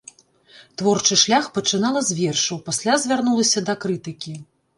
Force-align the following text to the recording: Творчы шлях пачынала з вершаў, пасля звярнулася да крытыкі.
Творчы 0.81 1.17
шлях 1.23 1.49
пачынала 1.57 2.01
з 2.09 2.17
вершаў, 2.21 2.61
пасля 2.71 2.97
звярнулася 3.05 3.65
да 3.71 3.79
крытыкі. 3.87 4.33